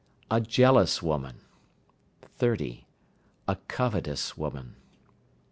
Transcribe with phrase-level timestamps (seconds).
[0.31, 1.41] A jealous woman.
[2.37, 2.87] 30.
[3.47, 4.75] A covetous woman.